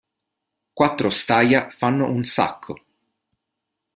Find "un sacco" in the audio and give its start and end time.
2.09-2.75